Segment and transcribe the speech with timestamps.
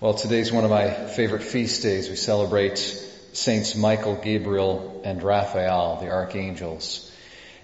[0.00, 2.08] Well, today's one of my favorite feast days.
[2.08, 2.78] We celebrate
[3.32, 7.10] Saints Michael, Gabriel, and Raphael, the archangels.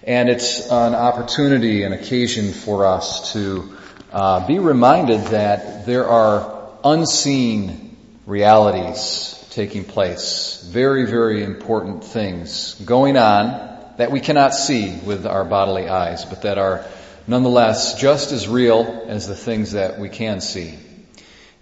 [0.03, 3.77] And it's an opportunity, an occasion for us to
[4.11, 7.95] uh, be reminded that there are unseen
[8.25, 15.45] realities taking place, very, very important things going on that we cannot see with our
[15.45, 16.85] bodily eyes, but that are
[17.27, 20.77] nonetheless just as real as the things that we can see.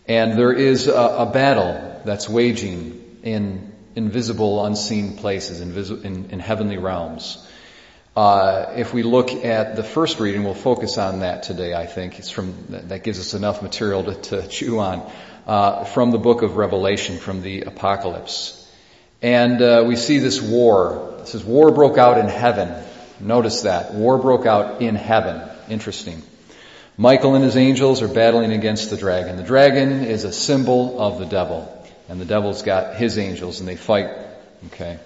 [0.07, 6.39] And there is a, a battle that's waging in invisible, unseen places, invisi- in, in,
[6.39, 7.47] heavenly realms.
[8.15, 11.73] Uh, if we look at the first reading, we'll focus on that today.
[11.73, 15.09] I think it's from that gives us enough material to, to chew on
[15.47, 18.59] uh, from the book of Revelation, from the Apocalypse,
[19.21, 21.15] and uh, we see this war.
[21.21, 22.83] It says war broke out in heaven.
[23.19, 25.41] Notice that war broke out in heaven.
[25.69, 26.21] Interesting.
[26.97, 29.37] Michael and his angels are battling against the dragon.
[29.37, 31.69] The dragon is a symbol of the devil.
[32.07, 34.09] And the devil's got his angels and they fight.
[34.67, 34.99] Okay.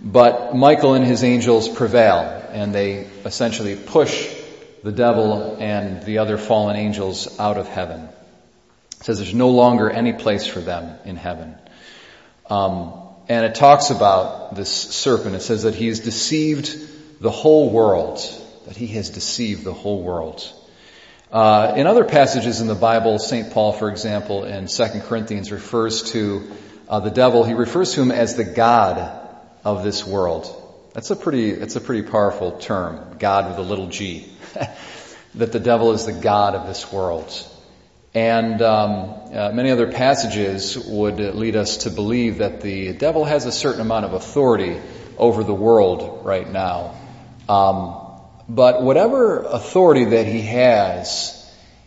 [0.00, 2.20] But Michael and his angels prevail
[2.50, 4.34] and they essentially push
[4.82, 8.08] the devil and the other fallen angels out of heaven.
[8.98, 11.54] It says there's no longer any place for them in heaven.
[12.48, 12.94] Um,
[13.28, 15.34] and it talks about this serpent.
[15.34, 18.20] It says that he has deceived the whole world.
[18.66, 20.50] That he has deceived the whole world.
[21.30, 23.52] Uh, in other passages in the Bible, St.
[23.52, 26.48] Paul, for example, in 2 Corinthians refers to
[26.88, 29.26] uh, the devil, he refers to him as the God
[29.64, 30.46] of this world.
[30.94, 34.32] That's a pretty, that's a pretty powerful term, God with a little g.
[35.34, 37.30] that the devil is the God of this world.
[38.14, 43.44] And um, uh, many other passages would lead us to believe that the devil has
[43.44, 44.80] a certain amount of authority
[45.18, 46.94] over the world right now.
[47.48, 48.05] Um,
[48.48, 51.32] but whatever authority that he has,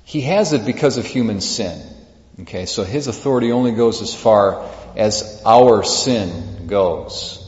[0.03, 1.81] he has it because of human sin.
[2.41, 4.65] Okay, so his authority only goes as far
[4.95, 7.45] as our sin goes.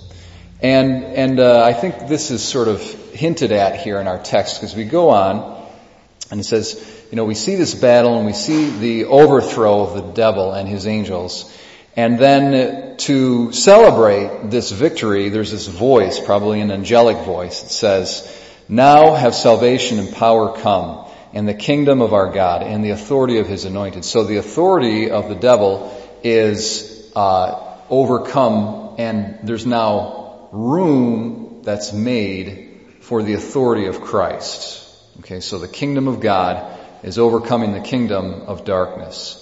[0.61, 4.59] And, and uh, I think this is sort of hinted at here in our text
[4.59, 5.65] because we go on
[6.29, 9.95] and it says, you know, we see this battle and we see the overthrow of
[9.95, 11.51] the devil and his angels.
[11.95, 18.40] And then to celebrate this victory, there's this voice, probably an angelic voice, that says,
[18.71, 23.37] now have salvation and power come, and the kingdom of our God, and the authority
[23.37, 24.05] of his anointed.
[24.05, 32.79] So the authority of the devil is uh, overcome, and there's now room that's made
[33.01, 34.87] for the authority of Christ.
[35.19, 39.37] Okay, so the kingdom of God is overcoming the kingdom of darkness.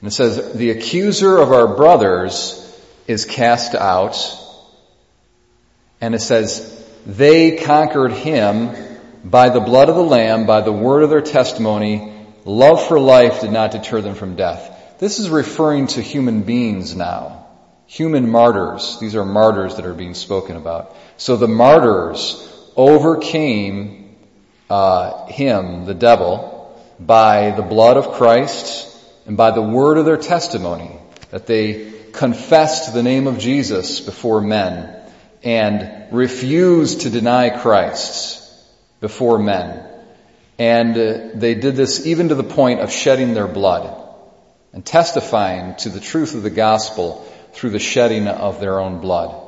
[0.00, 2.62] And it says, the accuser of our brothers
[3.06, 4.16] is cast out.
[6.00, 6.75] And it says,
[7.06, 8.74] they conquered him
[9.24, 12.12] by the blood of the Lamb, by the word of their testimony.
[12.44, 14.98] Love for life did not deter them from death.
[14.98, 17.46] This is referring to human beings now.
[17.86, 18.98] Human martyrs.
[18.98, 20.96] These are martyrs that are being spoken about.
[21.16, 22.42] So the martyrs
[22.74, 24.16] overcame
[24.68, 28.92] uh, him, the devil, by the blood of Christ
[29.26, 30.90] and by the word of their testimony,
[31.30, 34.96] that they confessed the name of Jesus before men
[35.42, 38.42] and refused to deny Christ
[39.00, 39.84] before men.
[40.58, 44.04] And uh, they did this even to the point of shedding their blood
[44.72, 49.42] and testifying to the truth of the gospel through the shedding of their own blood.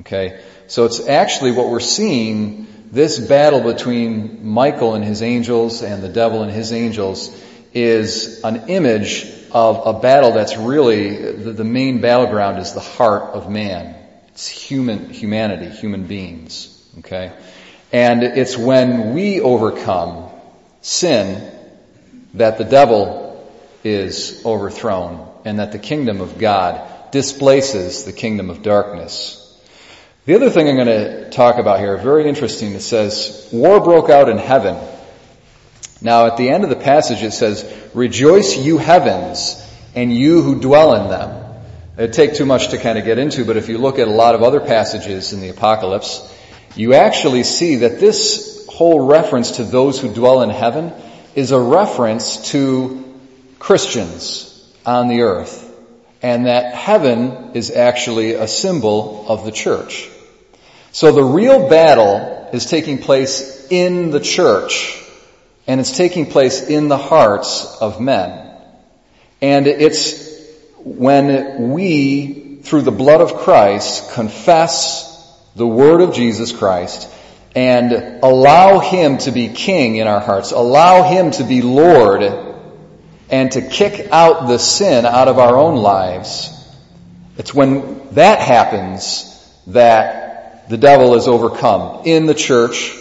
[0.00, 0.40] Okay?
[0.66, 6.08] So it's actually what we're seeing, this battle between Michael and his angels and the
[6.08, 7.30] devil and his angels
[7.72, 13.50] is an image of a battle that's really, the main battleground is the heart of
[13.50, 13.93] man.
[14.34, 16.70] It's human, humanity, human beings.
[16.98, 17.32] Okay?
[17.92, 20.28] And it's when we overcome
[20.82, 21.52] sin
[22.34, 23.48] that the devil
[23.84, 29.40] is overthrown and that the kingdom of God displaces the kingdom of darkness.
[30.26, 34.10] The other thing I'm going to talk about here, very interesting, it says, war broke
[34.10, 34.76] out in heaven.
[36.00, 37.64] Now at the end of the passage it says,
[37.94, 39.64] rejoice you heavens
[39.94, 41.43] and you who dwell in them.
[41.96, 44.10] It'd take too much to kind of get into, but if you look at a
[44.10, 46.28] lot of other passages in the apocalypse,
[46.74, 50.92] you actually see that this whole reference to those who dwell in heaven
[51.36, 53.04] is a reference to
[53.60, 54.50] Christians
[54.84, 55.60] on the earth.
[56.20, 60.08] And that heaven is actually a symbol of the church.
[60.90, 65.00] So the real battle is taking place in the church.
[65.68, 68.50] And it's taking place in the hearts of men.
[69.40, 70.23] And it's
[70.84, 75.10] when we, through the blood of Christ, confess
[75.56, 77.10] the word of Jesus Christ
[77.56, 82.22] and allow Him to be King in our hearts, allow Him to be Lord,
[83.30, 86.50] and to kick out the sin out of our own lives,
[87.38, 89.30] it's when that happens
[89.68, 92.94] that the devil is overcome in the church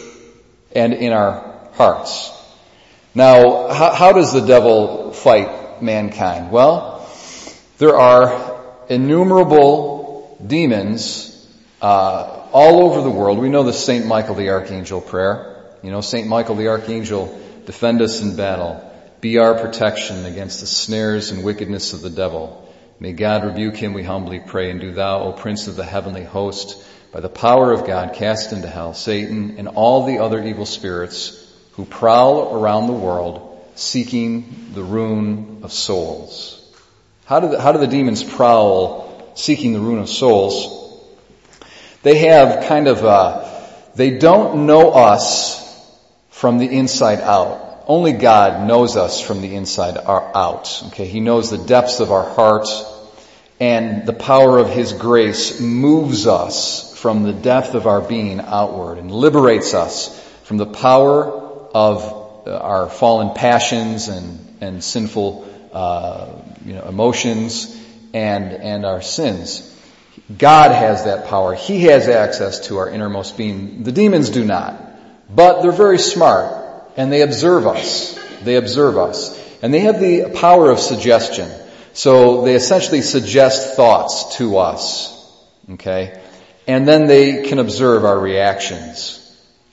[0.75, 2.31] and in our hearts.
[3.15, 6.51] Now, how, how does the devil fight mankind?
[6.51, 6.92] Well,
[7.77, 11.29] there are innumerable demons
[11.81, 13.39] uh, all over the world.
[13.39, 15.65] We know the Saint Michael the Archangel prayer.
[15.81, 18.89] You know, Saint Michael the Archangel, defend us in battle.
[19.21, 22.71] Be our protection against the snares and wickedness of the devil.
[22.99, 26.23] May God rebuke him, we humbly pray, and do thou, O Prince of the heavenly
[26.23, 26.81] host,
[27.11, 31.39] by the power of God, cast into hell Satan and all the other evil spirits
[31.73, 36.62] who prowl around the world seeking the ruin of souls.
[37.25, 40.81] How do the, how do the demons prowl seeking the ruin of souls?
[42.01, 43.49] They have kind of, uh,
[43.95, 45.61] they don't know us
[46.29, 47.85] from the inside out.
[47.87, 50.83] Only God knows us from the inside out.
[50.87, 52.67] Okay, He knows the depths of our heart
[53.59, 58.97] and the power of His grace moves us from the depth of our being outward
[58.97, 61.31] and liberates us from the power
[61.73, 66.27] of our fallen passions and, and sinful, uh,
[66.65, 67.75] you know, emotions
[68.13, 69.69] and, and our sins.
[70.37, 71.53] God has that power.
[71.53, 73.83] He has access to our innermost being.
[73.83, 74.79] The demons do not.
[75.35, 76.63] But they're very smart
[76.95, 78.17] and they observe us.
[78.43, 79.39] They observe us.
[79.61, 81.49] And they have the power of suggestion.
[81.93, 85.09] So they essentially suggest thoughts to us.
[85.71, 86.21] Okay?
[86.67, 89.19] And then they can observe our reactions.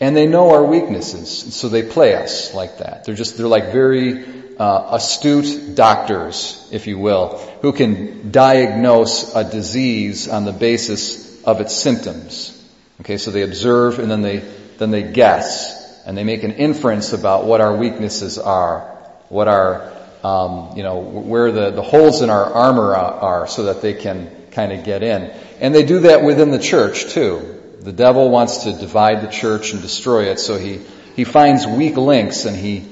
[0.00, 1.54] And they know our weaknesses.
[1.54, 3.04] So they play us like that.
[3.04, 4.24] They're just, they're like very
[4.58, 11.60] uh, astute doctors, if you will, who can diagnose a disease on the basis of
[11.60, 12.56] its symptoms.
[13.00, 14.38] Okay, so they observe and then they,
[14.78, 18.80] then they guess and they make an inference about what our weaknesses are,
[19.28, 19.92] what our,
[20.24, 24.30] um, you know, where the, the holes in our armor are so that they can
[24.50, 25.30] kind of get in.
[25.60, 27.59] And they do that within the church too.
[27.80, 30.80] The devil wants to divide the church and destroy it, so he,
[31.16, 32.86] he finds weak links and he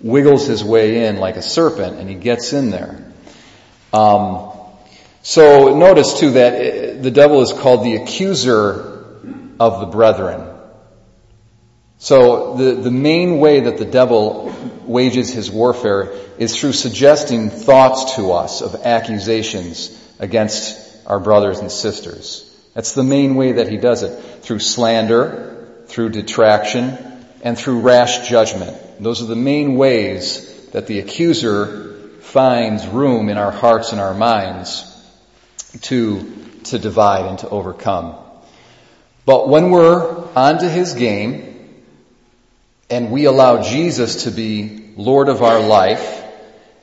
[0.00, 3.04] wiggles his way in like a serpent and he gets in there.
[3.92, 4.52] Um,
[5.22, 9.04] so notice too that the devil is called the accuser
[9.60, 10.46] of the brethren.
[11.98, 14.54] So the, the main way that the devil
[14.84, 21.70] wages his warfare is through suggesting thoughts to us of accusations against our brothers and
[21.70, 22.49] sisters.
[22.80, 24.42] That's the main way that he does it.
[24.42, 26.96] Through slander, through detraction,
[27.42, 28.74] and through rash judgment.
[29.04, 34.14] Those are the main ways that the accuser finds room in our hearts and our
[34.14, 34.86] minds
[35.82, 36.24] to,
[36.64, 38.14] to divide and to overcome.
[39.26, 41.82] But when we're onto his game
[42.88, 46.19] and we allow Jesus to be Lord of our life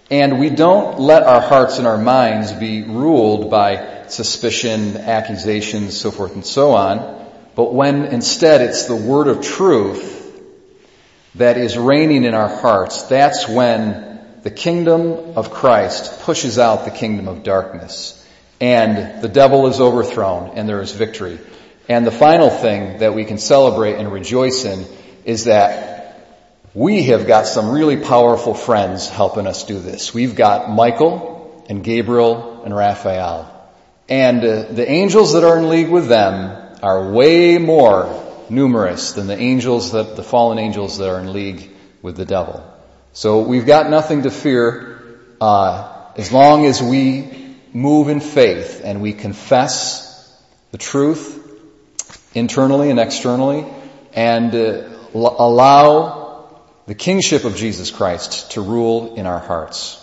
[0.09, 6.11] and we don't let our hearts and our minds be ruled by suspicion, accusations, so
[6.11, 7.25] forth and so on,
[7.55, 10.15] but when instead it's the word of truth
[11.35, 16.91] that is reigning in our hearts, that's when the kingdom of Christ pushes out the
[16.91, 18.13] kingdom of darkness.
[18.61, 21.39] And the devil is overthrown and there is victory.
[21.89, 24.85] And the final thing that we can celebrate and rejoice in
[25.25, 25.96] is that
[26.77, 30.13] we have got some really powerful friends helping us do this.
[30.13, 33.51] We've got Michael and Gabriel and Raphael.
[34.07, 39.25] And uh, the angels that are in league with them are way more numerous than
[39.25, 41.67] the angels that, the fallen angels that are in league
[42.03, 42.63] with the devil.
[43.11, 45.01] So we've got nothing to fear,
[45.41, 50.31] uh, as long as we move in faith and we confess
[50.69, 51.43] the truth
[52.35, 53.65] internally and externally
[54.13, 56.26] and uh, allow
[56.87, 60.01] the kingship of Jesus Christ to rule in our hearts.